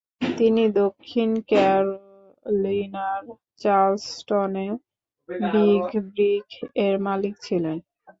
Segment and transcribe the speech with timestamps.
[0.31, 3.23] তিনি দক্ষিণ ক্যারোলিনার
[3.61, 4.67] চার্লসটনে
[5.49, 6.47] "big brick"
[6.79, 7.77] এর মালিক ছিলেন।